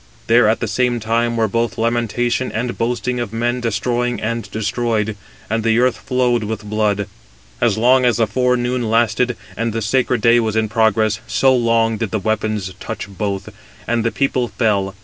[0.25, 5.15] There at the same time were both lamentation and boasting of men destroying and destroyed,
[5.47, 7.05] and the earth flowed with blood.
[7.61, 11.97] As long as the forenoon lasted, and the sacred day was in progress, so long
[11.97, 13.49] did the weapons touch both,
[13.87, 14.95] and the people fell.